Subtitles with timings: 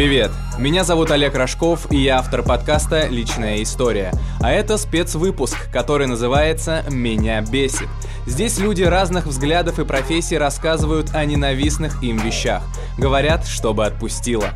[0.00, 0.30] Привет!
[0.58, 4.12] Меня зовут Олег Рожков, и я автор подкаста «Личная история».
[4.40, 7.86] А это спецвыпуск, который называется «Меня бесит».
[8.26, 12.62] Здесь люди разных взглядов и профессий рассказывают о ненавистных им вещах.
[12.96, 14.46] Говорят, чтобы отпустило.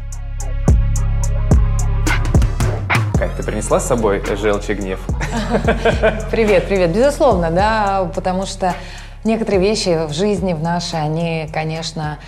[3.19, 5.01] Кать, ты принесла с собой желчь и гнев?
[6.31, 6.91] Привет, привет.
[6.97, 8.75] Безусловно, да, потому что
[9.25, 12.19] некоторые вещи в жизни, в нашей, они, конечно,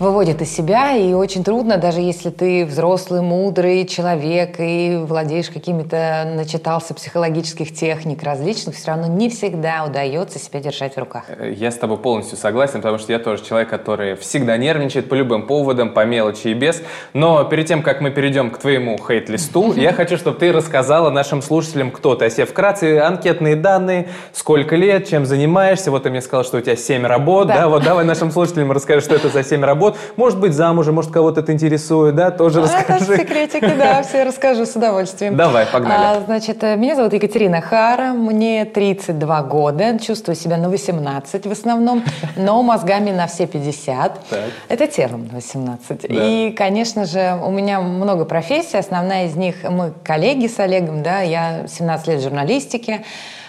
[0.00, 6.32] выводит из себя, и очень трудно, даже если ты взрослый, мудрый человек и владеешь какими-то,
[6.34, 11.24] начитался психологических техник различных, все равно не всегда удается себя держать в руках.
[11.28, 15.14] Э, я с тобой полностью согласен, потому что я тоже человек, который всегда нервничает по
[15.14, 16.82] любым поводам, по мелочи и без.
[17.12, 21.42] Но перед тем, как мы перейдем к твоему хейт-листу, я хочу, чтобы ты рассказала нашим
[21.42, 22.24] слушателям, кто ты.
[22.24, 25.90] О себе вкратце, анкетные данные, сколько лет, чем занимаешься.
[25.90, 27.58] Вот ты мне сказал, что у тебя 7 работ, да?
[27.58, 27.68] да?
[27.68, 31.10] Вот давай нашим слушателям расскажи, что это за 7 работ год, может быть, замужем, может,
[31.10, 33.14] кого-то это интересует, да, тоже а, расскажи.
[33.14, 35.36] Это секретики, да, все расскажу с удовольствием.
[35.36, 36.18] Давай, погнали.
[36.18, 42.02] А, значит, меня зовут Екатерина Хара, мне 32 года, чувствую себя на 18 в основном,
[42.36, 44.20] но мозгами на все 50.
[44.28, 44.38] Так.
[44.68, 45.88] Это телом на 18.
[45.88, 46.06] Да.
[46.08, 51.20] И, конечно же, у меня много профессий, основная из них, мы коллеги с Олегом, да,
[51.20, 53.04] я 17 лет в журналистике,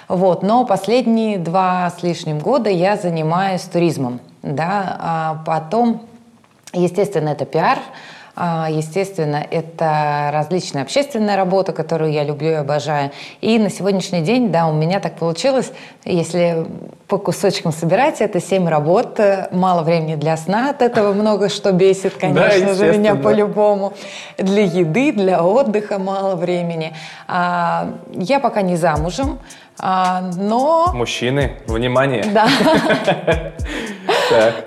[0.07, 6.01] вот, но последние два с лишним года я занимаюсь туризмом, да, а потом
[6.73, 7.79] Естественно, это пиар,
[8.35, 13.11] а, Естественно, это различная общественная работа, которую я люблю и обожаю.
[13.41, 15.71] И на сегодняшний день, да, у меня так получилось,
[16.05, 16.65] если
[17.07, 19.19] по кусочкам собирать, это семь работ,
[19.51, 23.93] мало времени для сна, от этого много что бесит, конечно да, же, меня по-любому.
[24.37, 26.93] Для еды, для отдыха мало времени.
[27.27, 29.39] А, я пока не замужем,
[29.77, 30.91] а, но...
[30.93, 32.23] Мужчины, внимание!
[32.23, 32.47] Да.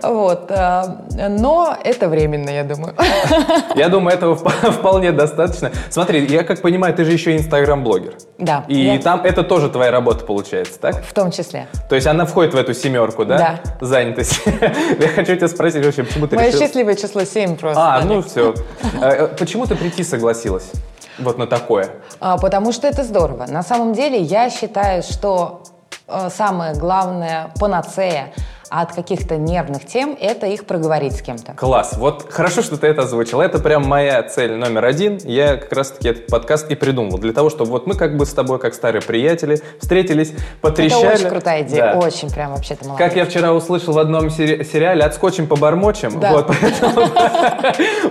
[0.03, 0.51] Вот.
[0.51, 2.95] А, но это временно, я думаю.
[3.75, 5.73] Я думаю, этого вполне достаточно.
[5.91, 8.15] Смотри, я как понимаю, ты же еще инстаграм-блогер.
[8.39, 8.65] Да.
[8.69, 8.98] И я...
[8.98, 11.05] там это тоже твоя работа получается, так?
[11.05, 11.67] В том числе.
[11.89, 13.39] То есть она входит в эту семерку, да?
[13.39, 13.86] Да.
[13.86, 14.41] Занятость.
[14.47, 16.61] Я хочу тебя спросить вообще, почему ты Мое решил...
[16.61, 17.83] счастливое число 7 просто.
[17.83, 18.55] А, ну все.
[19.01, 20.70] А, э, почему ты прийти согласилась?
[21.19, 21.91] Вот на такое.
[22.20, 23.47] А, потому что это здорово.
[23.47, 25.63] На самом деле я считаю, что
[26.08, 28.33] э, самое главное панацея
[28.83, 31.52] от каких-то нервных тем, это их проговорить с кем-то.
[31.52, 31.95] Класс.
[31.96, 33.42] Вот хорошо, что ты это озвучила.
[33.42, 35.18] Это прям моя цель номер один.
[35.24, 37.18] Я как раз-таки этот подкаст и придумал.
[37.18, 41.05] Для того, чтобы вот мы как бы с тобой, как старые приятели, встретились, потрещали.
[41.05, 41.92] Это очень крутая идея.
[41.95, 41.98] Да.
[42.01, 43.07] Очень прям вообще-то молодец.
[43.07, 46.18] Как я вчера услышал в одном сери- сериале, отскочим, побормочем.
[46.18, 46.33] Да.
[46.33, 46.51] Вот,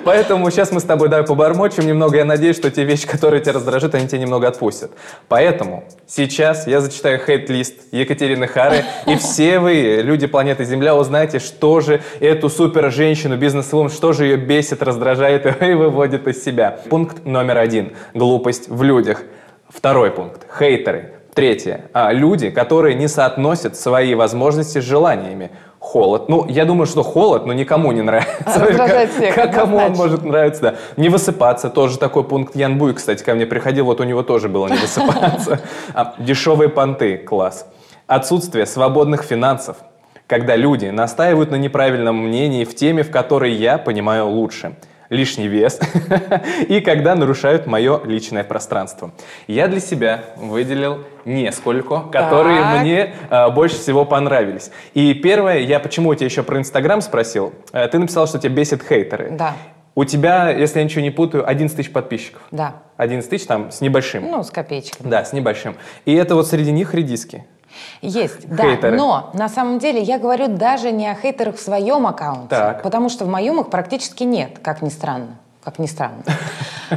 [0.05, 2.17] поэтому, сейчас мы с тобой давай побормочем немного.
[2.17, 4.91] Я надеюсь, что те вещи, которые тебя раздражают, они тебя немного отпустят.
[5.27, 11.39] Поэтому сейчас я зачитаю хейт-лист Екатерины Хары, и все вы, люди планеты планеты Земля, узнайте,
[11.39, 16.79] что же эту супер женщину, бизнес-вумен, что же ее бесит, раздражает и выводит из себя.
[16.89, 17.93] Пункт номер один.
[18.13, 19.23] Глупость в людях.
[19.69, 20.45] Второй пункт.
[20.59, 21.13] Хейтеры.
[21.33, 21.85] Третье.
[21.93, 25.49] А, люди, которые не соотносят свои возможности с желаниями.
[25.79, 26.29] Холод.
[26.29, 28.59] Ну, я думаю, что холод, но никому не нравится.
[28.59, 29.35] Раздражает всех.
[29.35, 30.75] Как, кому он может нравиться, да.
[30.95, 32.55] Не высыпаться, тоже такой пункт.
[32.55, 35.59] Ян Буй, кстати, ко мне приходил, вот у него тоже было не высыпаться.
[35.93, 37.65] А, дешевые понты, класс.
[38.07, 39.77] Отсутствие свободных финансов
[40.33, 44.73] когда люди настаивают на неправильном мнении в теме, в которой я понимаю лучше
[45.09, 45.79] лишний вес
[46.67, 49.11] и когда нарушают мое личное пространство.
[49.45, 52.81] Я для себя выделил несколько, которые так.
[52.81, 54.71] мне э, больше всего понравились.
[54.95, 57.53] И первое, я почему у тебя еще про Инстаграм спросил.
[57.71, 59.33] Э, ты написал, что тебя бесит хейтеры.
[59.37, 59.53] Да.
[59.93, 62.41] У тебя, если я ничего не путаю, 11 тысяч подписчиков.
[62.49, 62.77] Да.
[62.97, 64.31] 11 тысяч там с небольшим.
[64.31, 65.07] Ну, с копеечками.
[65.07, 65.75] Да, с небольшим.
[66.05, 67.45] И это вот среди них редиски.
[68.01, 68.63] Есть, да.
[68.63, 68.97] Хейтеры.
[68.97, 72.83] Но на самом деле я говорю даже не о хейтерах в своем аккаунте, так.
[72.83, 75.37] потому что в моем их практически нет, как ни странно.
[75.63, 76.23] Как ни странно.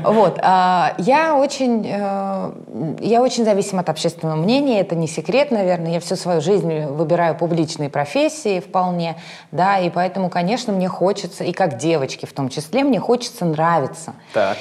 [0.02, 0.38] Вот.
[0.42, 2.52] А, я очень, э,
[3.00, 5.92] я очень зависима от общественного мнения, это не секрет, наверное.
[5.92, 9.16] Я всю свою жизнь выбираю публичные профессии вполне,
[9.52, 14.12] да, и поэтому, конечно, мне хочется, и как девочке в том числе, мне хочется нравиться.
[14.34, 14.58] Так.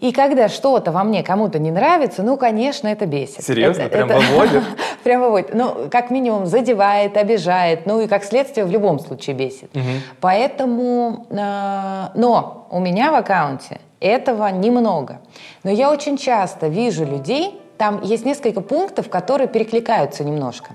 [0.00, 3.44] И когда что-то во мне кому-то не нравится, ну, конечно, это бесит.
[3.44, 3.82] Серьезно?
[3.82, 4.20] Это, Прям это...
[4.20, 4.62] выводит?
[5.04, 5.54] Прям выводит.
[5.54, 9.74] Ну, как минимум, задевает, обижает, ну и как следствие в любом случае бесит.
[9.76, 9.84] Угу.
[10.20, 11.26] Поэтому...
[11.30, 15.20] Э, но у меня в аккаунте этого немного.
[15.64, 20.70] Но я очень часто вижу людей, там есть несколько пунктов, которые перекликаются немножко.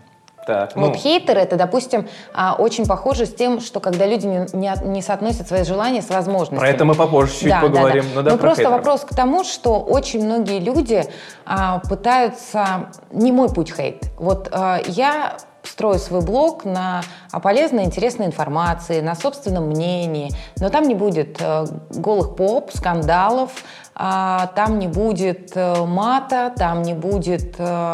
[0.46, 0.88] Так, ну.
[0.88, 5.02] Вот хейтеры это, допустим, а, очень похоже с тем, что когда люди не, не, не
[5.02, 6.60] соотносят свои желания с возможностями.
[6.60, 8.04] Про это мы попозже чуть да, поговорим.
[8.04, 8.16] Да, да.
[8.16, 8.78] Ну, да, Но просто хейтеров.
[8.78, 11.04] вопрос к тому, что очень многие люди
[11.46, 12.90] а, пытаются...
[13.12, 14.04] Не мой путь хейт.
[14.18, 17.02] Вот а, я строю свой блог на
[17.44, 23.52] полезной, интересной информации, на собственном мнении, но там не будет э, голых поп, скандалов,
[23.94, 27.94] а, там не будет э, мата, там не будет э,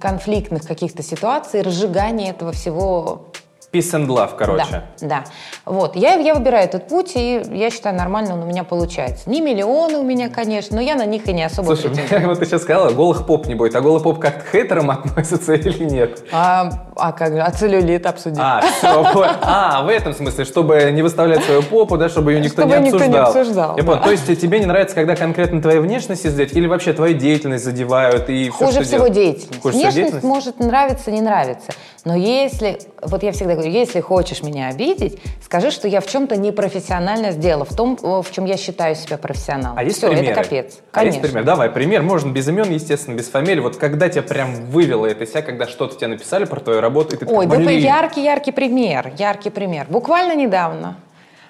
[0.00, 3.26] конфликтных каких-то ситуаций, разжигания этого всего
[3.72, 4.82] Peace and love, короче.
[5.00, 5.24] Да, да.
[5.64, 5.94] Вот.
[5.94, 9.30] Я, я выбираю этот путь, и я считаю, нормально он у меня получается.
[9.30, 12.40] Не миллионы у меня, конечно, но я на них и не особо Слушай, мне, вот
[12.40, 13.76] ты сейчас сказала, голых поп не будет.
[13.76, 16.24] А голый поп как к хейтерам относится или нет?
[16.32, 17.40] А, а как же?
[17.40, 18.40] А целлюлит обсудить?
[18.40, 19.04] А, все,
[19.42, 22.88] а, в этом смысле, чтобы не выставлять свою попу, да, чтобы ее никто чтобы не
[22.88, 23.08] обсуждал.
[23.08, 23.88] Никто не обсуждал я да.
[23.88, 24.02] понял.
[24.02, 28.28] То есть тебе не нравится, когда конкретно твоей внешности задеть, или вообще твою деятельность задевают
[28.28, 29.62] и Хуже все, всего деятельность.
[29.62, 30.26] Хуже Внешность деятельность?
[30.26, 31.72] может нравиться, не нравиться.
[32.04, 36.36] Но если, вот я всегда говорю, если хочешь меня обидеть, скажи, что я в чем-то
[36.36, 39.78] непрофессионально сделала, в том, в чем я считаю себя профессионалом.
[39.78, 40.28] А есть Все, примеры?
[40.28, 40.78] это капец.
[40.90, 41.00] Конечно.
[41.00, 41.44] А есть пример?
[41.44, 42.02] Давай, пример.
[42.02, 43.60] Можно без имен, естественно, без фамилии.
[43.60, 47.18] Вот когда тебя прям вывело это себя, когда что-то тебе написали про твою работу, и
[47.18, 49.86] ты Ой, такой, да яркий-яркий пример, яркий пример.
[49.88, 50.96] Буквально недавно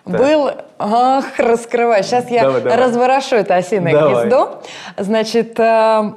[0.05, 0.20] так.
[0.20, 2.79] был, ах, раскрывай, сейчас я давай, давай.
[2.79, 4.14] разворошу это осиное давай.
[4.14, 4.62] гнездо.
[4.96, 6.12] Значит, э,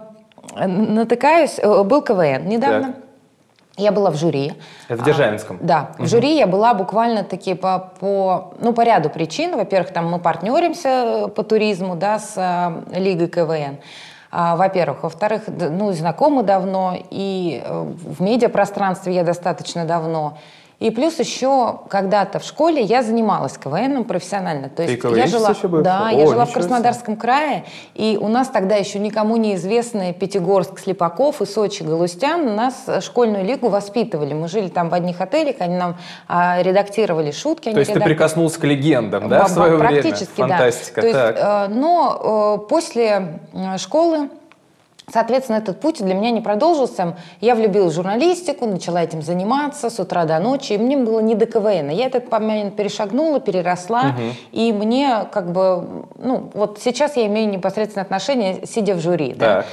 [0.55, 2.93] натыкаюсь, э, был КВН недавно.
[2.93, 2.95] Так.
[3.75, 4.53] Я была в жюри.
[4.87, 5.57] Это в Державинском?
[5.59, 6.03] А, да, угу.
[6.03, 9.57] в жюри я была буквально таки по, по, ну, по ряду причин.
[9.57, 13.79] Во-первых, там мы партнеримся по туризму, да, с а, Лигой КВН.
[14.31, 15.03] А, во-первых.
[15.03, 20.37] Во-вторых, ну, знакомы давно, и э, в медиапространстве я достаточно давно.
[20.83, 24.67] И плюс еще когда-то в школе я занималась КВНом профессионально.
[24.67, 27.63] То есть Ты я жила, еще да, О, я жила в Краснодарском крае,
[27.95, 33.69] и у нас тогда еще никому неизвестные Пятигорск, Слепаков и Сочи, Галустян нас школьную лигу
[33.69, 34.33] воспитывали.
[34.33, 35.95] Мы жили там в одних отелях, они нам
[36.27, 37.71] а, редактировали шутки.
[37.71, 38.03] То есть редак...
[38.03, 40.57] ты прикоснулся к легендам, да, в свое Практически, время?
[40.57, 41.01] Фантастика, да.
[41.01, 43.39] То есть, э, но э, после
[43.77, 44.27] школы
[45.11, 47.17] Соответственно, этот путь для меня не продолжился.
[47.41, 51.35] Я влюбилась в журналистику, начала этим заниматься с утра до ночи, и мне было не
[51.35, 51.89] до КВН.
[51.89, 54.21] Я этот момент перешагнула, переросла, угу.
[54.51, 59.33] и мне как бы, ну, вот сейчас я имею непосредственное отношение, сидя в жюри.
[59.33, 59.65] Да.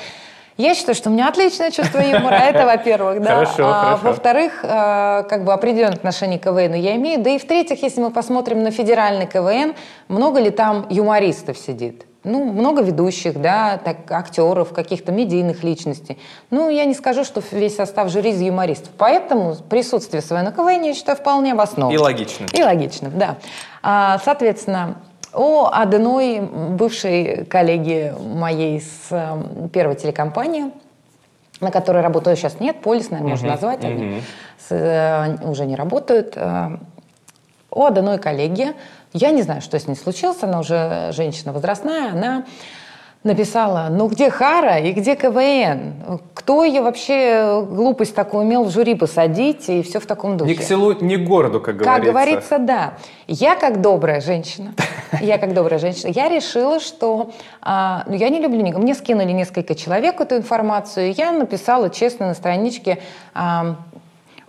[0.56, 3.36] Я считаю, что у меня отличное чувство юмора, это во-первых, да.
[3.36, 4.02] Хорошо, а, хорошо.
[4.02, 7.22] Во-вторых, а, как бы определенное отношение к КВН я имею.
[7.22, 9.74] Да и в-третьих, если мы посмотрим на федеральный КВН,
[10.08, 12.04] много ли там юмористов сидит?
[12.22, 16.18] Ну, много ведущих, да, так, актеров, каких-то медийных личностей.
[16.50, 18.90] Ну, я не скажу, что весь состав жюри из юмористов.
[18.98, 21.94] Поэтому присутствие свое на КВН, я считаю, вполне обоснованно.
[21.94, 22.46] И логично.
[22.52, 23.36] И логично, да.
[23.82, 24.98] А, соответственно,
[25.32, 30.72] о одной бывшей коллеге моей с э, первой телекомпании,
[31.60, 34.22] на которой работаю сейчас нет, Полис, наверное, можно назвать, они
[34.58, 36.36] с, э, уже не работают.
[37.70, 38.74] Э, о одной коллеге,
[39.12, 42.44] я не знаю, что с ней случилось, она уже женщина возрастная, она
[43.22, 46.20] написала, ну где Хара и где КВН?
[46.32, 50.52] Кто ее вообще глупость такую умел в жюри посадить и все в таком духе?
[50.52, 52.02] Ни к селу, ни к городу, как говорится.
[52.02, 52.94] Как говорится, да.
[53.26, 54.72] Я как добрая женщина,
[55.20, 58.82] я как добрая женщина, я решила, что а, ну, я не люблю никого.
[58.82, 63.00] Мне скинули несколько человек эту информацию, я написала честно на страничке
[63.34, 63.76] а,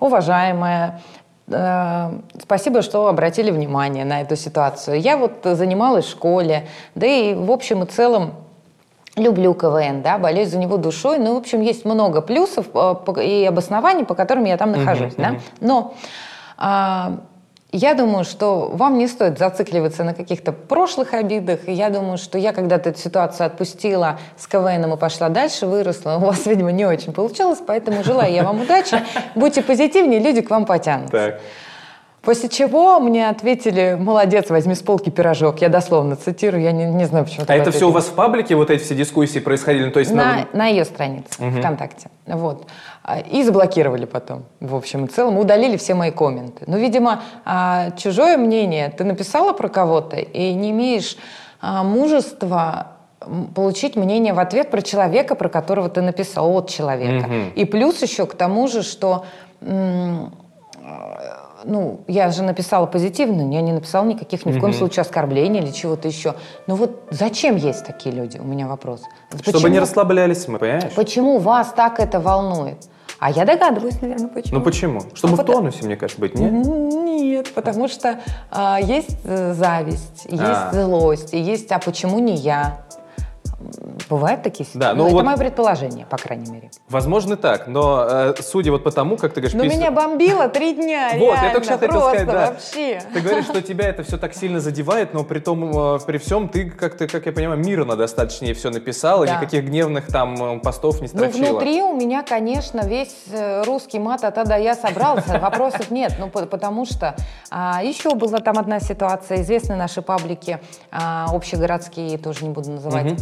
[0.01, 1.00] уважаемая,
[2.42, 5.00] спасибо, что обратили внимание на эту ситуацию.
[5.00, 8.33] Я вот занималась в школе, да и в общем и целом
[9.15, 11.19] люблю КВН, да, болею за него душой.
[11.19, 15.33] Ну, в общем, есть много плюсов э, и обоснований, по которым я там нахожусь, uh-huh,
[15.33, 15.39] да.
[15.59, 15.94] Но
[16.57, 17.18] а,
[17.71, 21.68] я думаю, что вам не стоит зацикливаться на каких-то прошлых обидах.
[21.68, 26.17] Я думаю, что я когда-то эту ситуацию отпустила с КВНом и пошла дальше, выросла.
[26.17, 29.01] У вас, видимо, не очень получилось, поэтому желаю я вам удачи.
[29.36, 31.12] Будьте позитивнее, люди к вам потянутся.
[32.21, 35.59] После чего мне ответили, молодец, возьми с полки пирожок.
[35.59, 37.41] Я дословно цитирую, я не, не знаю, почему.
[37.41, 37.77] А это ответили.
[37.77, 39.85] все у вас в паблике, вот эти все дискуссии происходили?
[39.85, 40.47] Ну, то есть на, на...
[40.53, 41.57] на ее странице угу.
[41.57, 42.11] ВКонтакте.
[42.27, 42.67] Вот.
[43.03, 45.39] А, и заблокировали потом, в общем и целом.
[45.39, 46.63] Удалили все мои комменты.
[46.67, 51.17] Ну, видимо, а, чужое мнение ты написала про кого-то и не имеешь
[51.59, 52.97] а, мужества
[53.55, 57.25] получить мнение в ответ про человека, про которого ты написал, от человека.
[57.25, 57.35] Угу.
[57.55, 59.25] И плюс еще к тому же, что
[61.65, 65.72] ну, я же написала позитивно, я не написала никаких ни в коем случае оскорблений или
[65.72, 66.36] чего-то еще.
[66.68, 68.38] Ну вот зачем есть такие люди?
[68.38, 69.01] У меня вопрос.
[69.30, 70.94] Почему, Чтобы не расслаблялись мы, понимаешь?
[70.96, 72.77] Почему вас так это волнует?
[73.20, 74.58] А я догадываюсь, наверное, почему.
[74.58, 75.01] Ну почему?
[75.13, 75.60] Чтобы а в потому...
[75.60, 76.51] тонусе, мне кажется, быть, нет?
[76.51, 80.72] Нет, потому что а, есть э, зависть, есть а.
[80.74, 82.80] злость, и есть «а почему не я?»
[84.10, 84.80] Бывают такие ситуации?
[84.80, 86.72] Да, ну, ну вот, это мое предположение, по крайней мере.
[86.89, 89.58] Возможно так, но э, судя вот по тому, как ты говоришь...
[89.58, 89.74] Ну, пис...
[89.74, 92.48] меня бомбило три дня, Вот, я только сейчас хотел сказать, да.
[92.48, 93.01] вообще.
[93.13, 96.50] Ты говоришь, что тебя это все так сильно задевает, но при том, э, при всем
[96.50, 99.38] ты как-то, как я понимаю, мирно достаточно все написала, да.
[99.38, 101.46] никаких гневных там э, постов не ну, строчила.
[101.46, 106.15] Ну, внутри у меня, конечно, весь э, русский мат от да я собрался, вопросов нет,
[106.20, 107.15] ну, потому что
[107.50, 110.60] а, еще была там одна ситуация, известны наши паблики,
[110.91, 113.20] а, общегородские, тоже не буду называть,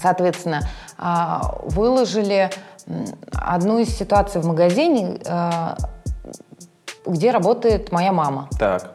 [0.00, 0.60] Соответственно,
[0.98, 2.50] а, выложили
[3.32, 5.76] одну из ситуаций в магазине, а,
[7.06, 8.48] где работает моя мама.
[8.58, 8.92] Так.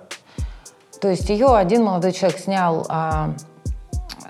[1.02, 3.34] То есть ее один молодой человек снял а,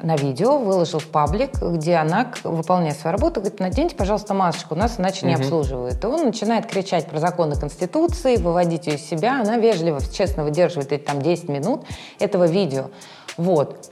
[0.01, 4.99] на видео, выложил в паблик, где она, выполняя свою работу, говорит, наденьте, пожалуйста, масочку, нас
[4.99, 6.03] иначе не обслуживают.
[6.03, 9.41] И он начинает кричать про законы Конституции, выводить ее из себя.
[9.41, 11.85] Она вежливо, честно выдерживает эти там 10 минут
[12.19, 12.89] этого видео.
[13.37, 13.91] Вот.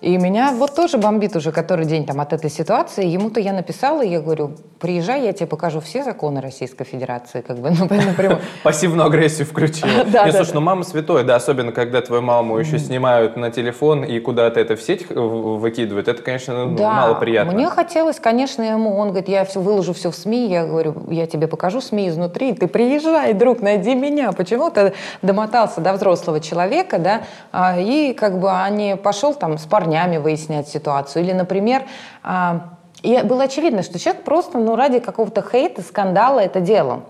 [0.00, 3.06] И меня вот тоже бомбит уже который день там от этой ситуации.
[3.06, 7.58] Ему-то я написала, и я говорю, приезжай, я тебе покажу все законы Российской Федерации, как
[7.58, 8.40] бы, ну, напрямую.
[8.62, 9.90] Пассивную агрессию включила.
[10.10, 14.02] Да, Не, слушай, ну мама святой, да, особенно когда твою маму еще снимают на телефон
[14.02, 17.52] и куда-то это в сеть выкидывают, это, конечно, ну, мало приятно.
[17.52, 21.26] мне хотелось, конечно, ему, он говорит, я все выложу все в СМИ, я говорю, я
[21.26, 26.98] тебе покажу СМИ изнутри, ты приезжай, друг, найди меня, почему ты домотался до взрослого человека,
[26.98, 27.22] да,
[27.52, 31.22] а, и как бы они пошел там с парнями выяснять ситуацию.
[31.22, 31.82] Или, например,
[32.22, 37.02] а, и было очевидно, что человек просто ну, ради какого-то хейта, скандала это делал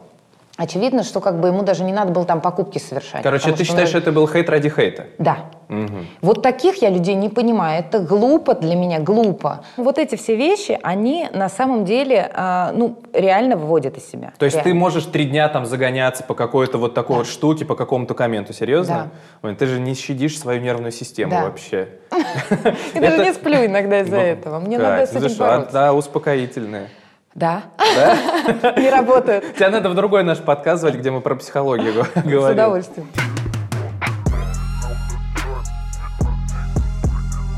[0.61, 3.23] очевидно, что как бы ему даже не надо было там покупки совершать.
[3.23, 5.07] Короче, ты считаешь, что это был хейт ради хейта?
[5.19, 5.39] Да.
[5.71, 5.99] Угу.
[6.21, 7.81] Вот таких я людей не понимаю.
[7.81, 9.65] Это глупо для меня, глупо.
[9.79, 14.33] Вот эти все вещи, они на самом деле, э, ну, реально выводят из себя.
[14.37, 14.73] То есть реально.
[14.73, 17.19] ты можешь три дня там загоняться по какой-то вот такой да.
[17.21, 19.11] вот штуке, по какому-то комменту, серьезно?
[19.43, 19.49] Да.
[19.49, 21.45] Ой, ты же не щадишь свою нервную систему да.
[21.45, 21.89] вообще.
[22.95, 24.59] Я даже не сплю иногда из-за этого.
[24.59, 25.73] Мне надо с этим бороться.
[25.73, 26.89] Да, успокоительные.
[27.35, 27.63] Да.
[27.79, 28.73] Да?
[28.77, 29.55] Не работают.
[29.55, 32.41] Тебя надо в другой наш подкаст звать, где мы про психологию говорим.
[32.41, 33.09] С удовольствием.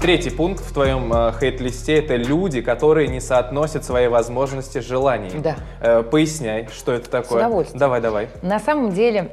[0.03, 5.39] Третий пункт в твоем э, хейт-листе– это люди, которые не соотносят свои возможности с желаниями.
[5.39, 5.55] Да.
[5.81, 7.39] Э, поясняй, что это такое.
[7.39, 7.79] С удовольствием.
[7.79, 8.29] Давай, давай.
[8.43, 9.31] На самом деле,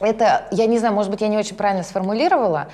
[0.00, 2.68] это, я не знаю, может быть, я не очень правильно сформулировала,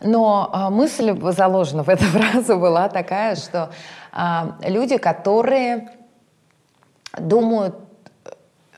[0.00, 3.70] но э, мысль заложена в эту фразу была такая, что
[4.12, 5.90] а, люди, которые
[7.18, 7.76] думают,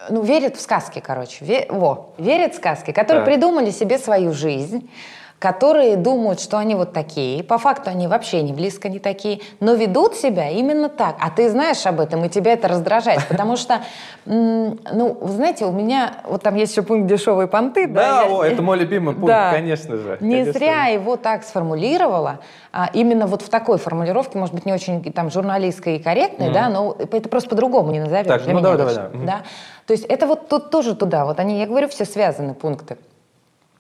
[0.08, 3.30] ну, верят в сказки, короче, ве, во, верят в сказки, которые да.
[3.30, 4.90] придумали себе свою жизнь,
[5.38, 7.44] которые думают, что они вот такие.
[7.44, 11.16] По факту они вообще не близко не такие, но ведут себя именно так.
[11.20, 13.26] А ты знаешь об этом, и тебя это раздражает.
[13.28, 13.82] Потому что,
[14.24, 17.86] ну, вы знаете, у меня, вот там есть еще пункт дешевые понты.
[17.86, 20.18] Да, да о, это мой любимый пункт, да, конечно же.
[20.20, 20.52] Не конечно.
[20.52, 22.40] зря его так сформулировала.
[22.72, 26.52] А именно вот в такой формулировке, может быть, не очень там журналистской и корректной, mm.
[26.52, 28.26] да, но это просто по-другому не назовешь.
[28.26, 29.08] Так, ну давай, давай, да.
[29.12, 29.42] да.
[29.86, 32.98] То есть это вот тут тоже туда, вот они, я говорю, все связаны пункты.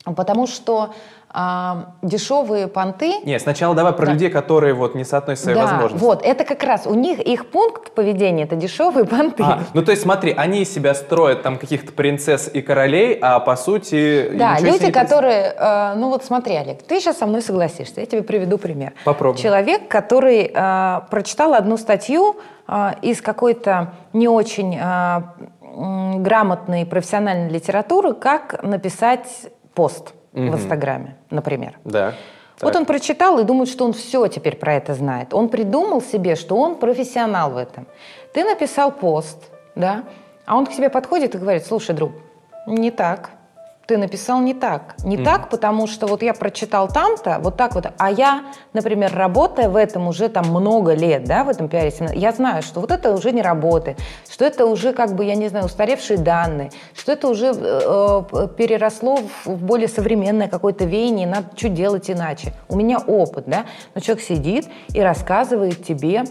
[0.04, 0.90] Потому что
[1.30, 3.20] а, дешевые понты...
[3.24, 4.12] Не, сначала давай про да.
[4.12, 6.02] людей, которые вот не соотносят свои да, возможности.
[6.02, 9.42] вот, это как раз у них, их пункт поведения– это дешевые понты.
[9.42, 13.56] А, ну, то есть смотри, они себя строят там каких-то принцесс и королей, а по
[13.56, 14.30] сути...
[14.34, 15.54] Да, люди, которые...
[15.54, 18.94] Э, ну вот смотри, Олег, ты сейчас со мной согласишься, я тебе приведу пример.
[19.04, 19.38] Попробуй.
[19.38, 22.36] Человек, который э, прочитал одну статью
[22.66, 25.22] э, из какой-то не очень э,
[26.18, 29.28] грамотной профессиональной литературы, как написать
[29.78, 30.42] пост угу.
[30.42, 31.78] в Инстаграме, например.
[31.84, 32.14] Да.
[32.60, 35.32] Вот он прочитал и думает, что он все теперь про это знает.
[35.32, 37.86] Он придумал себе, что он профессионал в этом.
[38.34, 39.38] Ты написал пост,
[39.76, 40.02] да,
[40.46, 42.10] а он к тебе подходит и говорит, слушай, друг,
[42.66, 43.30] не так
[43.88, 44.96] ты написал не так.
[45.02, 45.24] Не mm.
[45.24, 49.76] так, потому что вот я прочитал там-то, вот так вот, а я, например, работая в
[49.76, 53.32] этом уже там много лет, да, в этом пиаре, я знаю, что вот это уже
[53.32, 53.98] не работает,
[54.30, 58.48] что это уже как бы, я не знаю, устаревшие данные, что это уже э, э
[58.58, 62.52] переросло в более современное какое-то веяние, надо что делать иначе.
[62.68, 63.64] У меня опыт, да,
[63.94, 66.24] но человек сидит и рассказывает тебе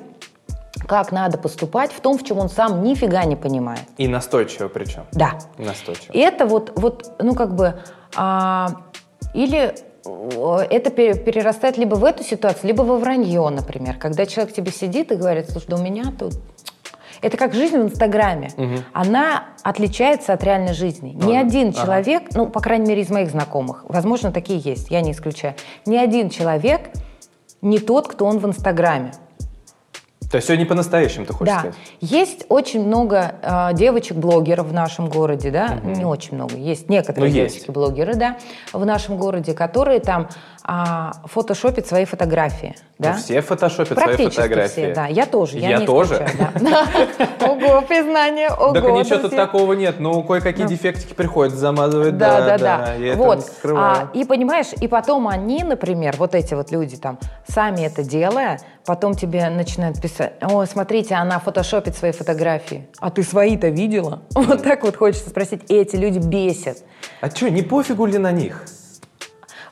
[0.88, 3.82] как надо поступать в том, в чем он сам нифига не понимает.
[3.98, 5.06] И настойчиво причем.
[5.12, 5.40] Да.
[5.58, 6.14] Настойчиво.
[6.14, 7.80] И это вот, вот ну как бы,
[8.16, 8.70] а,
[9.34, 9.74] или
[10.70, 13.98] это перерастает либо в эту ситуацию, либо во вранье, например.
[13.98, 16.34] Когда человек тебе сидит и говорит, слушай, да у меня тут...
[17.22, 18.52] Это как жизнь в Инстаграме.
[18.58, 18.76] Угу.
[18.94, 21.12] Она отличается от реальной жизни.
[21.12, 21.82] Ни один ага.
[21.82, 25.56] человек, ну, по крайней мере, из моих знакомых, возможно, такие есть, я не исключаю,
[25.86, 26.92] ни один человек
[27.62, 29.14] не тот, кто он в Инстаграме.
[30.32, 31.60] То есть не по-настоящему, ты хочешь да.
[31.60, 31.78] сказать?
[32.02, 35.92] Есть очень много э, девочек-блогеров в нашем городе, да, угу.
[35.92, 38.38] не очень много, есть некоторые девочки-блогеры, да,
[38.74, 40.28] в нашем городе, которые там
[40.70, 42.76] а, фотошопить свои фотографии.
[43.00, 43.14] Да?
[43.14, 44.72] Ну, все фотошопят свои фотографии.
[44.72, 45.08] все, да.
[45.08, 45.58] Я тоже.
[45.60, 46.16] Я, я тоже?
[47.40, 48.74] Ого, признание, ого.
[48.74, 49.96] Так ничего тут такого нет.
[50.00, 50.70] Ну, кое-какие ну.
[50.70, 52.18] дефектики приходят замазывать.
[52.18, 53.16] Да, да, да.
[53.16, 53.50] Вот.
[53.64, 58.60] А, и понимаешь, и потом они, например, вот эти вот люди там, сами это делая,
[58.86, 62.88] потом тебе начинают писать, о, смотрите, она фотошопит свои фотографии.
[63.00, 64.22] А ты свои-то видела?
[64.36, 65.62] Вот так вот хочется спросить.
[65.70, 66.78] И эти люди бесят.
[67.22, 68.66] А что, не пофигу ли на них?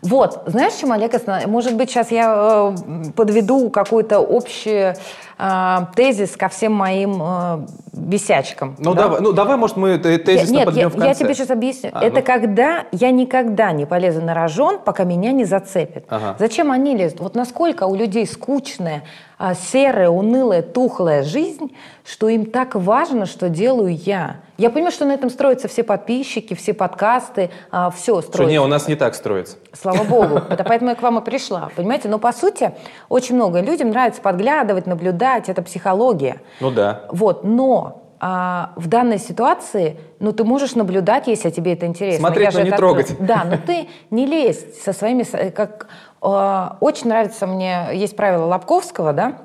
[0.06, 1.14] Вот, знаешь, чем Олег
[1.48, 4.94] Может быть, сейчас я э, подведу какой-то общий
[5.38, 8.76] э, тезис ко всем моим э, бесячкам.
[8.80, 9.04] Ну, да?
[9.04, 11.08] давай, ну, давай, может, мы тезис Нет, подведем я, в конце.
[11.08, 11.90] я тебе сейчас объясню.
[11.94, 12.24] А, Это ну.
[12.24, 16.06] когда я никогда не полезу на рожон, пока меня не зацепит.
[16.10, 16.36] Ага.
[16.40, 17.20] Зачем они лезут?
[17.20, 19.04] Вот насколько у людей скучная,
[19.38, 21.76] а, серая, унылая, тухлая жизнь,
[22.06, 24.38] что им так важно, что делаю я.
[24.58, 28.44] Я понимаю, что на этом строятся все подписчики, все подкасты, а, все строится.
[28.44, 29.58] Что не, у нас не так строится.
[29.74, 30.38] Слава богу.
[30.50, 31.70] Это поэтому я к вам и пришла.
[31.76, 32.08] Понимаете?
[32.08, 32.72] Но по сути
[33.10, 35.25] очень много людям нравится подглядывать, наблюдать.
[35.50, 36.42] Это психология.
[36.60, 37.06] Ну да.
[37.12, 37.44] Вот.
[37.44, 42.20] Но а, в данной ситуации, ну, ты можешь наблюдать, если тебе это интересно.
[42.20, 43.16] Смотреть, но не трогать.
[43.20, 45.24] Да, но ты не лезь со своими...
[45.52, 45.88] Как,
[46.22, 49.38] э, очень нравится мне, есть правило Лобковского, да,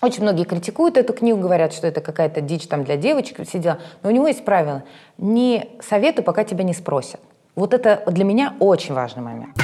[0.00, 3.78] очень многие критикуют эту книгу, говорят, что это какая-то дичь там для девочек, все дела.
[4.02, 4.84] Но у него есть правило.
[5.18, 7.20] Не советуй, пока тебя не спросят.
[7.56, 9.56] Вот это для меня очень важный момент.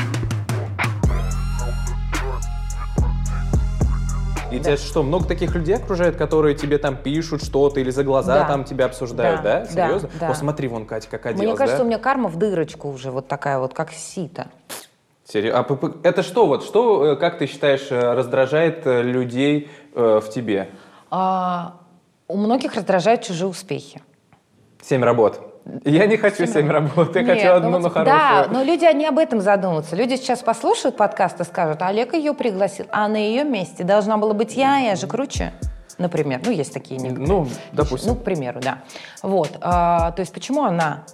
[4.55, 4.65] И да.
[4.65, 8.45] тебя что, много таких людей окружает, которые тебе там пишут что-то или за глаза да.
[8.49, 9.61] там тебя обсуждают, да?
[9.61, 9.67] да?
[9.67, 10.11] Серьезно?
[10.21, 10.31] Да.
[10.31, 11.85] О, смотри, вон Катя как оделась, Мне кажется, да?
[11.85, 14.47] у меня карма в дырочку уже вот такая вот, как сито.
[15.27, 15.67] Серьезно?
[15.69, 20.31] А это что вот, что, э, как ты считаешь, э, раздражает э, людей э, в
[20.31, 20.69] тебе?
[21.11, 21.77] А,
[22.29, 24.03] у многих раздражают чужие успехи.
[24.81, 25.54] Семь работ.
[25.85, 28.17] Я не хочу семь работ, я Нет, хочу одну, ну, но хорошую.
[28.17, 29.97] Да, но люди, они об этом задумаются.
[29.97, 34.35] Люди сейчас послушают подкаст и скажут, Олег ее пригласил, а на ее месте должна была
[34.35, 35.53] быть я, я же круче.
[35.97, 37.29] Например, ну, есть такие некоторые.
[37.29, 38.11] Ну, допустим.
[38.11, 38.81] Ну, к примеру, да.
[39.23, 41.05] Вот, а, то есть почему она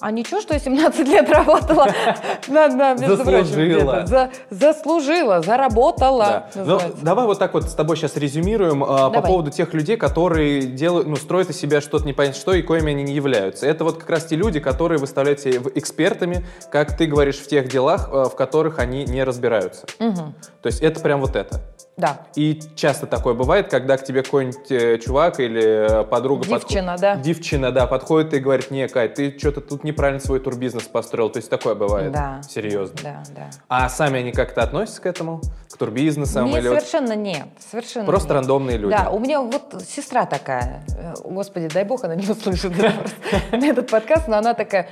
[0.00, 1.88] а ничего, что я 17 лет работала?
[2.48, 4.06] Надо, заслужила.
[4.06, 6.46] За, заслужила, заработала.
[6.54, 6.64] Да.
[6.64, 10.62] Ну, давай вот так вот с тобой сейчас резюмируем а, по поводу тех людей, которые
[10.62, 13.66] делают, ну, строят из себя что-то непонятно что и коими они не являются.
[13.66, 17.68] Это вот как раз те люди, которые выставляют себя экспертами, как ты говоришь, в тех
[17.68, 19.86] делах, а, в которых они не разбираются.
[19.98, 20.34] Угу.
[20.62, 21.60] То есть это прям вот это.
[22.00, 22.22] Да.
[22.34, 26.46] И часто такое бывает, когда к тебе какой-нибудь э, чувак или э, подруга...
[26.46, 27.00] Девчина, подход...
[27.00, 27.16] да.
[27.16, 31.28] Девчина, да, подходит и говорит, не, Кать, ты что-то тут неправильно свой турбизнес построил.
[31.28, 32.12] То есть такое бывает?
[32.12, 32.40] Да.
[32.48, 32.96] Серьезно?
[33.02, 33.50] Да, да.
[33.68, 35.42] А сами они как-то относятся к этому?
[35.70, 36.46] К турбизнесам?
[36.46, 37.16] Нет, или совершенно вот...
[37.16, 37.46] нет.
[37.70, 38.36] Совершенно Просто нет.
[38.36, 38.96] рандомные люди?
[38.96, 42.72] Да, у меня вот сестра такая, э, господи, дай бог, она не услышит
[43.52, 44.88] этот подкаст, но она такая,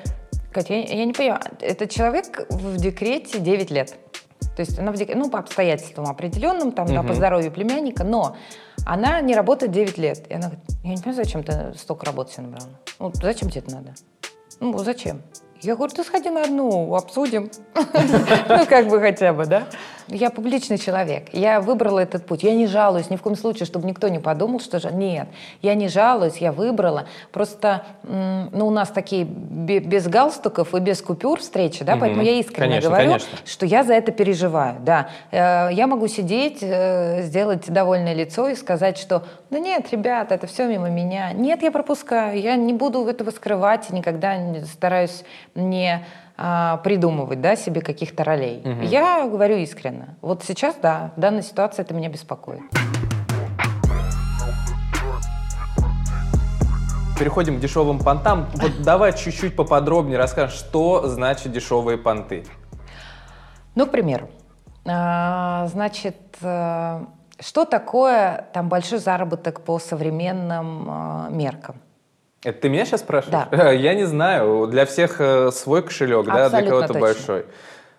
[0.52, 3.94] Катя, я не понимаю, этот человек в декрете 9 лет.
[4.56, 5.14] То есть она в дек...
[5.14, 6.94] ну, по обстоятельствам определенным, там, угу.
[6.94, 8.36] да, по здоровью племянника, но
[8.84, 10.26] она не работает 9 лет.
[10.28, 12.70] И она говорит, я не понимаю, зачем ты столько работы себе набрала.
[12.98, 13.94] Ну, зачем тебе это надо?
[14.60, 15.22] Ну, зачем?
[15.60, 17.50] Я говорю, ты сходи на одну, обсудим.
[18.48, 19.66] Ну, как бы хотя бы, да?
[20.08, 21.28] Я публичный человек.
[21.32, 22.42] Я выбрала этот путь.
[22.42, 24.90] Я не жалуюсь ни в коем случае, чтобы никто не подумал, что же...
[24.90, 25.28] Нет,
[25.62, 27.06] я не жалуюсь, я выбрала.
[27.32, 32.80] Просто, ну, у нас такие без галстуков и без купюр встречи, да, поэтому я искренне
[32.80, 35.10] говорю, что я за это переживаю, да.
[35.30, 40.46] Э, я могу сидеть, э, сделать довольное лицо и сказать, что да нет, ребята, это
[40.46, 41.32] все мимо меня.
[41.32, 42.40] Нет, я пропускаю.
[42.40, 46.04] Я не буду этого скрывать, никогда стараюсь не
[46.40, 48.62] а, придумывать да, себе каких-то ролей.
[48.64, 48.82] Угу.
[48.82, 50.16] Я говорю искренне.
[50.20, 52.60] Вот сейчас, да, в данной ситуации это меня беспокоит.
[57.18, 58.46] Переходим к дешевым понтам.
[58.54, 62.46] Вот давай чуть-чуть поподробнее расскажем, что значит дешевые понты.
[63.74, 64.30] Ну, к примеру,
[64.86, 67.04] а, значит, э,
[67.40, 71.76] что такое там большой заработок по современным а, меркам?
[72.42, 73.48] Это ты меня сейчас спрашиваешь?
[73.50, 73.70] Да.
[73.72, 74.66] Я не знаю.
[74.68, 77.46] Для всех э, свой кошелек, да, для кого-то большой.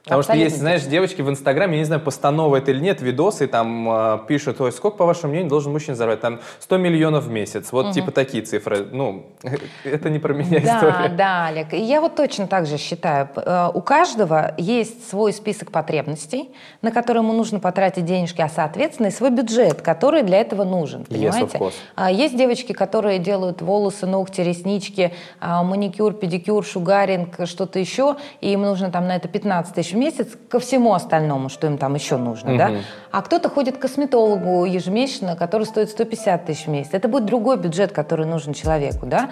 [0.04, 3.02] Потому Абсолютно что есть, знаешь, девочки в Инстаграме, я не знаю, постанова это или нет,
[3.02, 6.40] видосы там э, пишут, ой, сколько, по вашему мнению, должен мужчина зарабатывать?
[6.40, 7.72] Там 100 миллионов в месяц.
[7.72, 7.94] Вот угу.
[7.94, 8.88] типа такие цифры.
[8.92, 9.28] Ну,
[9.84, 11.10] это не про меня да, история.
[11.10, 11.74] Да, Олег.
[11.74, 13.30] И я вот точно так же считаю.
[13.36, 16.50] Э, у каждого есть свой список потребностей,
[16.82, 21.06] на которые ему нужно потратить денежки, а, соответственно, и свой бюджет, который для этого нужен.
[21.06, 21.58] Понимаете?
[21.58, 28.16] Yes, а, есть девочки, которые делают волосы, ногти, реснички, а, маникюр, педикюр, шугаринг, что-то еще,
[28.42, 31.68] и им нужно там на это 15 тысяч тысяч в месяц ко всему остальному, что
[31.68, 32.58] им там еще нужно, угу.
[32.58, 32.72] да?
[33.12, 36.90] А кто-то ходит к косметологу ежемесячно, который стоит 150 тысяч в месяц.
[36.94, 39.32] Это будет другой бюджет, который нужен человеку, да?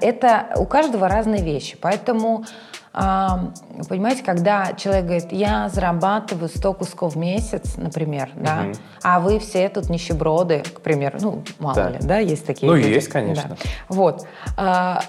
[0.00, 2.44] Это у каждого разные вещи, поэтому
[2.92, 3.52] а,
[3.88, 8.44] понимаете, когда человек говорит, я зарабатываю 100 кусков в месяц, например, угу.
[8.44, 8.64] да,
[9.02, 11.88] а вы все тут нищеброды, к примеру, ну, мало да.
[11.90, 12.88] ли, да, есть такие Ну, люди.
[12.88, 13.50] есть, конечно.
[13.50, 13.56] Да.
[13.88, 14.26] Вот.
[14.56, 15.02] А,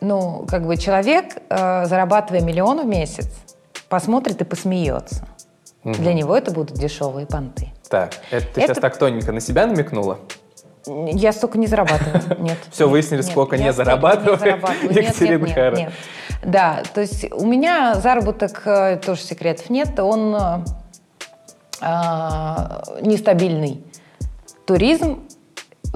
[0.00, 3.28] ну, как бы человек, а, зарабатывая миллион в месяц,
[3.88, 5.26] посмотрит и посмеется.
[5.84, 5.94] Угу.
[5.94, 7.68] Для него это будут дешевые понты.
[7.88, 8.74] Так, это ты это...
[8.74, 10.18] сейчас так тоненько на себя намекнула?
[10.86, 12.58] Я столько не зарабатываю, нет.
[12.70, 15.76] Все, выяснили, сколько не зарабатывает Екатерина.
[15.76, 15.92] Нет,
[16.42, 20.64] Да, то есть у меня заработок, э, тоже секретов нет, он э,
[21.80, 23.84] а, нестабильный.
[24.66, 25.27] Туризм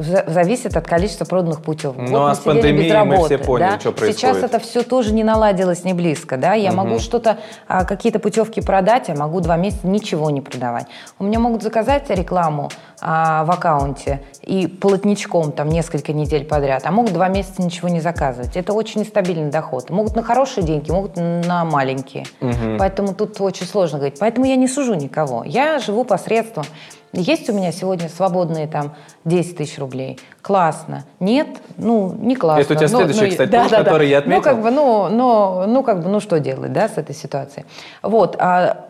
[0.03, 1.97] зависит от количества проданных путевок.
[1.99, 3.81] Ну, вот а с пандемией работы, мы все поняли, да?
[3.81, 4.19] что происходит.
[4.19, 6.37] Сейчас это все тоже не наладилось не близко.
[6.37, 6.55] Да?
[6.55, 6.79] Я угу.
[6.79, 7.39] могу что-то,
[7.69, 10.87] а, какие-то путевки продать, а могу два месяца ничего не продавать.
[11.19, 12.71] У меня могут заказать рекламу
[13.05, 18.01] а, в аккаунте и полотничком там несколько недель подряд, а могут два месяца ничего не
[18.01, 18.57] заказывать.
[18.57, 19.91] Это очень нестабильный доход.
[19.91, 22.25] Могут на хорошие деньги, могут на маленькие.
[22.41, 22.79] Угу.
[22.79, 24.19] Поэтому тут очень сложно говорить.
[24.21, 25.43] Поэтому я не сужу никого.
[25.45, 26.65] Я живу посредством
[27.13, 28.95] есть у меня сегодня свободные там
[29.27, 30.19] 10 тысяч рублей?
[30.41, 31.05] Классно.
[31.21, 31.47] Нет?
[31.77, 32.63] Ну, не классно.
[32.63, 34.11] Это у тебя следующий, ну, кстати, да, пункт, да, который да.
[34.11, 34.39] я отметил.
[34.39, 37.67] Ну, как бы, ну, ну, ну, как бы, ну, что делать, да, с этой ситуацией?
[38.03, 38.37] Вот.
[38.39, 38.87] А,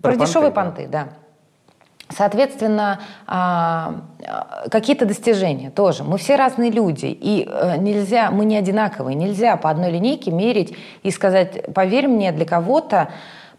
[0.00, 1.08] про, про дешевые понты, да.
[2.10, 4.02] Соответственно, а,
[4.70, 6.02] какие-то достижения тоже.
[6.02, 9.14] Мы все разные люди, и э, нельзя, мы не одинаковые.
[9.14, 13.10] Нельзя по одной линейке мерить и сказать, поверь мне, для кого-то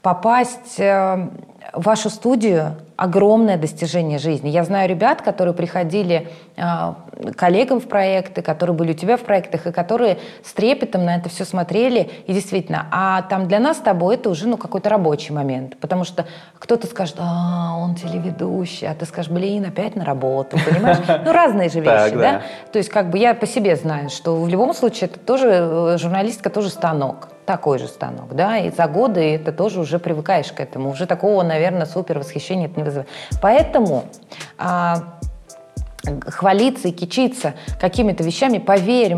[0.01, 1.29] попасть э,
[1.73, 4.49] в вашу студию огромное достижение жизни.
[4.49, 6.93] Я знаю ребят, которые приходили э,
[7.35, 11.29] коллегам в проекты, которые были у тебя в проектах, и которые с трепетом на это
[11.29, 12.11] все смотрели.
[12.27, 15.77] И действительно, а там для нас с тобой это уже ну, какой-то рабочий момент.
[15.77, 16.27] Потому что
[16.59, 20.97] кто-то скажет, а, он телеведущий, а ты скажешь, блин, опять на работу, понимаешь?
[21.25, 22.41] Ну, разные же вещи, да?
[22.71, 25.97] То есть, как бы я по себе знаю, что в любом случае это тоже, э,
[25.97, 30.61] журналистика тоже станок такой же станок, да, и за годы это тоже уже привыкаешь к
[30.61, 33.09] этому, уже такого, наверное, супер восхищения это не вызывает.
[33.41, 34.05] Поэтому
[34.57, 35.17] а,
[36.27, 39.17] хвалиться и кичиться какими-то вещами, поверь,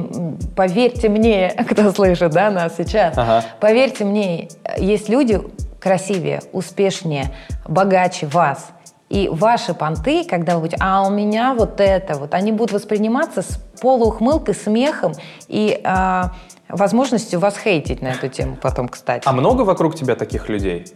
[0.55, 3.43] поверьте мне, кто слышит, да, нас сейчас, ага.
[3.59, 4.47] поверьте мне,
[4.79, 5.39] есть люди
[5.79, 7.25] красивее, успешнее,
[7.67, 8.71] богаче вас,
[9.13, 13.43] и ваши понты, когда вы будете, а у меня вот это вот, они будут восприниматься
[13.43, 15.13] с полуухмылкой, смехом
[15.47, 16.31] и а,
[16.67, 19.21] возможностью вас хейтить на эту тему потом, кстати.
[19.27, 20.87] А много вокруг тебя таких людей?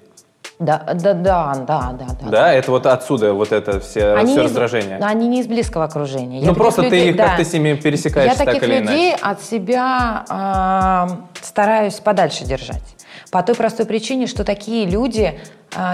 [0.58, 2.30] Да, да, да, да, да, да.
[2.32, 4.98] Да, это вот отсюда вот это все, они все раздражение.
[4.98, 6.44] Из, они не из близкого окружения.
[6.44, 8.74] Ну просто людей, ты их да, как-то с ними пересекаешься так или иначе.
[8.74, 12.82] Я таких людей от себя э, стараюсь подальше держать.
[13.30, 15.40] По той простой причине, что такие люди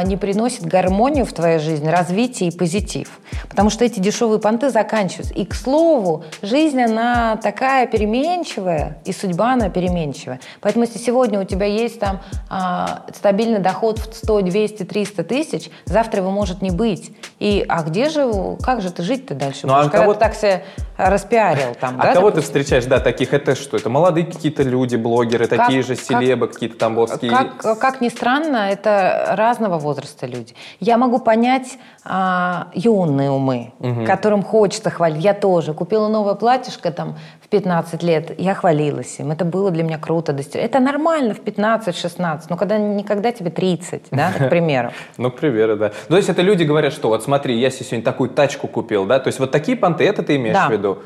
[0.06, 3.20] не приносит гармонию в твою жизнь, развитие и позитив.
[3.50, 5.34] Потому что эти дешевые понты заканчиваются.
[5.34, 10.40] И, к слову, жизнь, она такая переменчивая, и судьба, она переменчивая.
[10.62, 15.70] Поэтому, если сегодня у тебя есть там а, стабильный доход в 100, 200, 300 тысяч,
[15.86, 17.12] завтра его может не быть.
[17.40, 20.14] И, а где же, как же ты жить-то дальше ну, а когда кого...
[20.14, 20.62] ты так себя
[20.98, 22.54] распиарил там, А да, кого допустим?
[22.54, 23.78] ты встречаешь, да, таких, это что?
[23.78, 27.32] Это молодые какие-то люди, блогеры, как, такие же селебы, как, какие-то тамбовские?
[27.32, 30.54] Как, как ни странно, это разные разного возраста люди.
[30.80, 34.06] Я могу понять а, юные умы, угу.
[34.06, 35.24] которым хочется хвалить.
[35.24, 39.32] Я тоже купила новое платьишко там в 15 лет, я хвалилась им.
[39.32, 40.36] Это было для меня круто.
[40.54, 44.92] Это нормально в 15-16, но когда никогда тебе 30, да, к примеру.
[45.18, 45.92] Ну, к примеру, да.
[46.08, 49.20] То есть это люди говорят, что вот смотри, я себе сегодня такую тачку купил, да?
[49.20, 50.98] То есть вот такие понты, это ты имеешь в виду?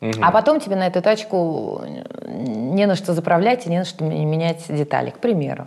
[0.00, 0.12] Угу.
[0.22, 1.82] А потом тебе на эту тачку
[2.26, 5.66] не на что заправлять и не на что менять детали, к примеру.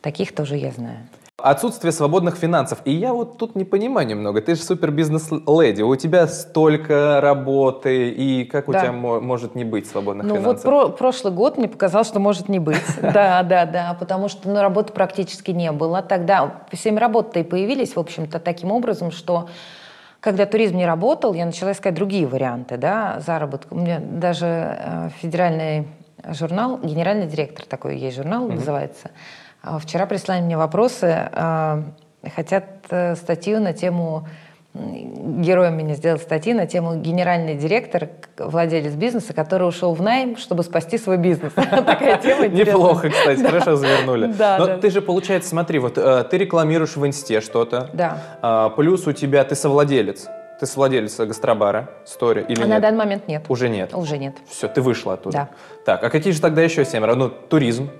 [0.00, 0.98] Таких тоже я знаю.
[1.42, 2.80] Отсутствие свободных финансов.
[2.84, 4.40] И я вот тут не понимаю немного.
[4.40, 5.82] Ты же супер бизнес-леди.
[5.82, 8.10] У тебя столько работы.
[8.10, 8.80] И как у да.
[8.80, 10.64] тебя может не быть свободных ну, финансов?
[10.64, 12.76] Ну вот про прошлый год мне показалось, что может не быть.
[13.02, 13.96] Да, да, да.
[13.98, 16.02] Потому что ну, работы практически не было.
[16.02, 19.48] Тогда семь работ-то и появились, в общем-то, таким образом, что
[20.20, 23.72] когда туризм не работал, я начала искать другие варианты да, заработка.
[23.72, 25.88] У меня даже э, федеральный
[26.28, 31.82] журнал, генеральный директор такой есть журнал, называется– а вчера прислали мне вопросы, а,
[32.34, 34.26] хотят э, статью на тему
[34.72, 40.62] героем меня сделал статьи на тему генеральный директор, владелец бизнеса, который ушел в найм, чтобы
[40.62, 41.52] спасти свой бизнес.
[41.54, 44.26] Такая тема Неплохо, кстати, хорошо завернули.
[44.26, 47.90] Но ты же, получается, смотри, вот э, ты рекламируешь в инсте что-то.
[47.92, 48.18] Да.
[48.42, 50.28] А, плюс у тебя ты совладелец.
[50.60, 52.68] Ты совладелец гастробара, стори или а нет?
[52.68, 53.44] на данный момент нет.
[53.48, 53.90] Уже нет?
[53.94, 54.36] Уже нет.
[54.48, 55.32] Все, ты вышла оттуда.
[55.32, 55.48] Да.
[55.84, 57.14] Так, а какие же тогда еще семеро?
[57.14, 57.90] Ну, туризм.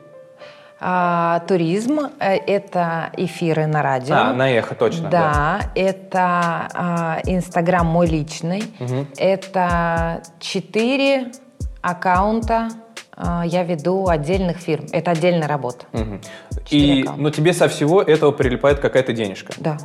[0.80, 4.14] А, туризм, э, это эфиры на радио.
[4.14, 5.10] А, на эхо, точно.
[5.10, 5.60] Да, да.
[5.74, 8.64] это а, Инстаграм мой личный.
[8.80, 9.06] Угу.
[9.18, 11.32] Это четыре
[11.82, 12.68] аккаунта
[13.14, 14.86] а, я веду отдельных фирм.
[14.92, 15.84] Это отдельная работа.
[15.92, 16.20] Угу.
[16.70, 19.52] И, но тебе со всего этого прилипает какая-то денежка?
[19.58, 19.76] Да.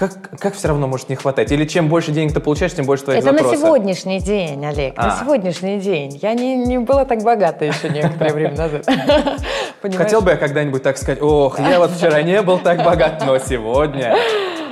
[0.00, 1.52] Как, как все равно может не хватать?
[1.52, 3.52] Или чем больше денег ты получаешь, тем больше твоих Это запросов?
[3.52, 5.08] на сегодняшний день, Олег, а.
[5.08, 6.18] на сегодняшний день.
[6.22, 8.88] Я не, не была так богата еще некоторое время назад.
[9.94, 13.36] Хотел бы я когда-нибудь так сказать, ох, я вот вчера не был так богат, но
[13.38, 14.16] сегодня...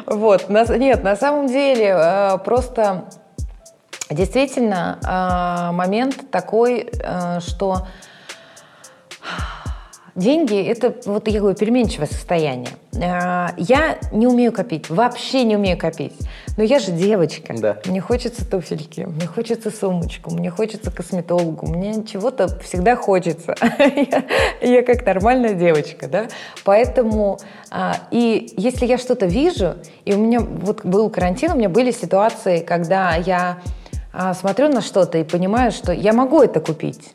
[0.07, 3.05] Вот, нет, на самом деле э, просто
[4.09, 7.87] действительно э, момент такой, э, что
[10.14, 12.71] Деньги– это, вот я говорю, переменчивое состояние.
[13.01, 16.14] А, я не умею копить, вообще не умею копить.
[16.57, 17.55] Но я же девочка.
[17.57, 17.79] Да.
[17.87, 23.55] Мне хочется туфельки, мне хочется сумочку, мне хочется косметологу, мне чего-то всегда хочется.
[23.79, 24.25] я,
[24.61, 26.29] я как нормальная девочка, да.
[26.64, 27.38] Поэтому,
[27.71, 31.92] а, и если я что-то вижу, и у меня вот был карантин, у меня были
[31.92, 33.59] ситуации, когда я
[34.12, 37.12] а, смотрю на что-то и понимаю, что я могу это купить,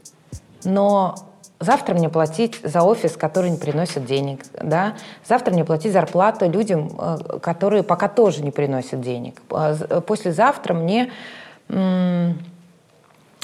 [0.63, 1.15] но
[1.63, 4.93] Завтра мне платить за офис, который не приносит денег, да?
[5.27, 9.41] Завтра мне платить зарплату людям, э, которые пока тоже не приносят денег.
[9.49, 11.11] А послезавтра мне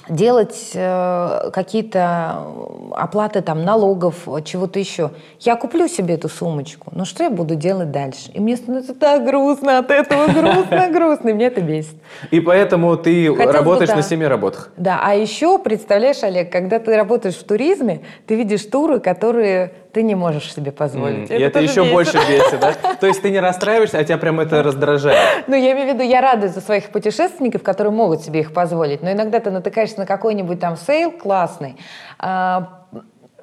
[0.09, 2.43] делать э, какие-то
[2.91, 5.11] оплаты там налогов, чего-то еще.
[5.39, 8.31] Я куплю себе эту сумочку, но что я буду делать дальше?
[8.33, 11.95] И мне становится так грустно от этого, грустно, грустно, и мне это бесит.
[12.31, 14.01] И поэтому ты Хотелось работаешь бы, да.
[14.01, 14.71] на семи работах.
[14.77, 20.03] Да, а еще, представляешь, Олег, когда ты работаешь в туризме, ты видишь туры, которые ты
[20.03, 21.29] не можешь себе позволить.
[21.29, 21.93] Mm, это и это еще бесит.
[21.93, 22.73] больше бесит, да?
[22.99, 25.19] То есть ты не расстраиваешься, а тебя прям это раздражает.
[25.47, 29.01] Ну, я имею в виду, я рада за своих путешественников, которые могут себе их позволить,
[29.01, 31.75] но иногда ты натыкаешься на какой-нибудь там sale классный,
[32.19, 32.85] а,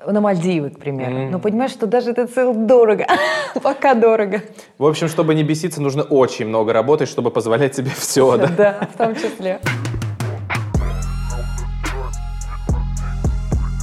[0.07, 1.17] на Мальдивы, к примеру.
[1.17, 1.31] М.
[1.31, 3.07] Но понимаешь, что даже этот sale дорого,
[3.63, 4.43] пока дорого.
[4.79, 8.47] В общем, чтобы не беситься, нужно очень много работать, чтобы позволять себе все, да?
[8.57, 9.61] Да, в том числе.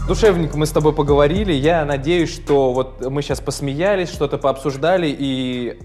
[0.08, 1.54] Душевненько мы с тобой поговорили.
[1.54, 5.80] Я надеюсь, что вот мы сейчас посмеялись, что-то пообсуждали, и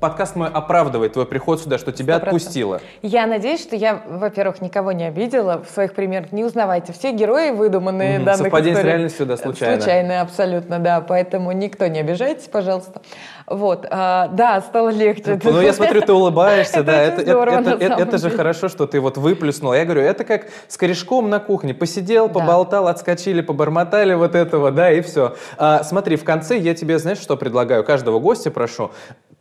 [0.00, 2.22] подкаст мой оправдывает твой приход сюда, что тебя 100%.
[2.22, 2.80] отпустило.
[3.02, 6.32] Я надеюсь, что я, во-первых, никого не обидела в своих примерах.
[6.32, 8.24] Не узнавайте, все герои выдуманные mm-hmm.
[8.24, 8.90] данных Совпадение историй.
[8.90, 9.80] с реальностью, да, случайно.
[9.80, 11.00] Случайно, абсолютно, да.
[11.00, 13.02] Поэтому никто не обижайтесь, пожалуйста.
[13.46, 15.40] Вот, а, да, стало легче.
[15.42, 17.02] Ну, я смотрю, ты улыбаешься, да.
[17.02, 19.72] Это, это, это, это же хорошо, что ты вот выплюснул.
[19.72, 21.74] Я говорю, это как с корешком на кухне.
[21.74, 25.34] Посидел, поболтал, отскочили, побормотали вот этого, да, и все.
[25.56, 27.84] А, смотри, в конце я тебе, знаешь, что предлагаю?
[27.84, 28.90] Каждого гостя прошу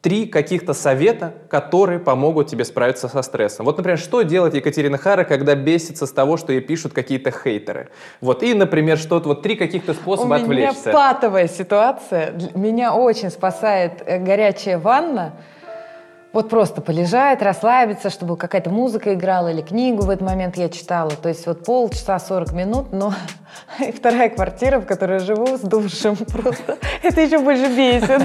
[0.02, 3.66] три каких-то совета, которые помогут тебе справиться со стрессом.
[3.66, 7.90] Вот, например, что делать Екатерина Хара, когда бесится с того, что ей пишут какие-то хейтеры?
[8.22, 10.80] Вот, и, например, что-то, вот три каких-то способа отвлечься.
[10.86, 12.34] У меня патовая ситуация.
[12.54, 15.34] Меня очень спасает э, горячая ванна.
[16.38, 21.10] Вот просто полежать, расслабиться, чтобы какая-то музыка играла или книгу в этот момент я читала.
[21.10, 23.12] То есть вот полчаса, 40 минут, но
[23.80, 26.16] и вторая квартира, в которой я живу, с душем.
[26.32, 28.24] Просто это еще больше бесит.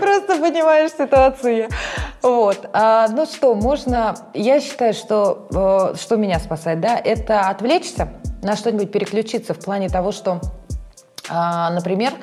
[0.00, 1.68] Просто понимаешь ситуацию.
[2.22, 2.70] Вот.
[2.72, 4.16] А, ну что, можно...
[4.32, 8.08] Я считаю, что, э, что меня спасает, да, это отвлечься,
[8.42, 10.40] на что-нибудь переключиться в плане того, что,
[11.28, 12.14] а, например,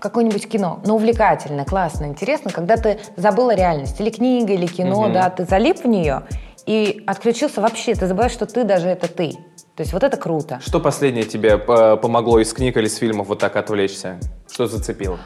[0.00, 5.12] какое-нибудь кино, но увлекательно, классно, интересно, когда ты забыла реальность, или книга, или кино, угу.
[5.12, 6.22] да, ты залип в нее
[6.66, 9.32] и отключился вообще, ты забываешь, что ты даже это ты.
[9.76, 10.58] То есть вот это круто.
[10.64, 14.18] Что последнее тебе э, помогло из книг или из фильмов вот так отвлечься?
[14.50, 15.18] Что зацепило?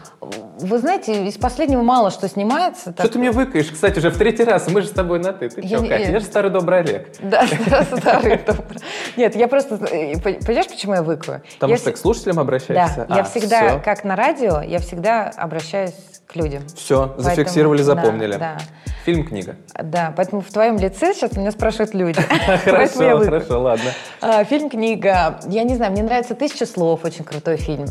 [0.63, 2.93] Вы знаете, из последнего мало что снимается.
[2.93, 3.07] Так...
[3.07, 3.71] Что ты мне выкаешь?
[3.71, 4.69] Кстати, уже в третий раз.
[4.69, 5.49] Мы же с тобой на «ты».
[5.49, 6.11] Ты я что, Катя?
[6.11, 7.09] Я же старый добрый Олег.
[7.21, 7.47] Да,
[7.99, 8.81] старый добрый.
[9.17, 9.75] Нет, я просто...
[9.75, 11.43] Э, понимаешь, почему я выкаю?
[11.55, 13.07] Потому что к слушателям обращаешься?
[13.09, 15.95] Да, я всегда, как на радио, я всегда обращаюсь
[16.27, 16.63] к людям.
[16.77, 18.37] Все, зафиксировали, запомнили.
[18.37, 18.59] Да,
[19.05, 19.57] Фильм, книга.
[19.83, 22.21] Да, поэтому в твоем лице сейчас меня спрашивают люди.
[22.65, 23.91] Хорошо, хорошо, ладно.
[24.21, 25.41] А, фильм, книга.
[25.49, 27.87] Я не знаю, мне нравится «Тысяча слов», очень крутой фильм.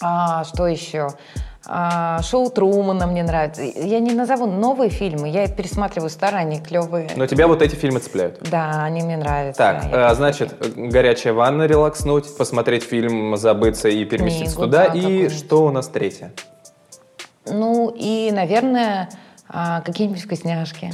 [0.00, 1.08] А, что еще?
[1.66, 3.62] А, шоу Трумана мне нравится.
[3.62, 7.10] Я не назову новые фильмы, я пересматриваю старые, они клевые.
[7.16, 8.38] Но тебя вот эти фильмы цепляют?
[8.50, 9.58] Да, они мне нравятся.
[9.58, 14.88] Так, а, значит, горячая ванна, релакснуть, посмотреть фильм, забыться и переместиться Книгу, туда.
[14.88, 16.32] Да, и что у нас третье?
[17.46, 19.08] Ну и, наверное,
[19.56, 20.92] а, какие-нибудь вкусняшки.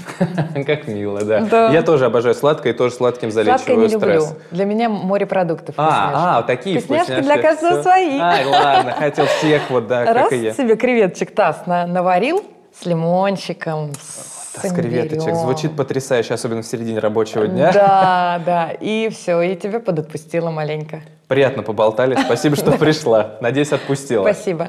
[0.66, 1.70] Как мило, да.
[1.70, 3.90] Я тоже обожаю сладкое и тоже сладким залечиваю стресс.
[3.92, 4.36] Сладкое не люблю.
[4.50, 7.22] Для меня морепродуктов А, а, такие вкусняшки.
[7.22, 8.18] Для каждого свои.
[8.18, 10.52] Ай, ладно, хотел всех вот, да, Раз как и я.
[10.52, 12.44] себе креветочек таз наварил
[12.78, 15.34] с лимончиком, с с креветочек.
[15.34, 17.72] Звучит потрясающе, особенно в середине рабочего дня.
[17.72, 18.70] Да, да.
[18.72, 21.00] И все, и тебя подотпустила маленько.
[21.28, 22.18] Приятно поболтали.
[22.24, 23.36] Спасибо, что пришла.
[23.40, 24.24] Надеюсь, отпустила.
[24.24, 24.68] Спасибо.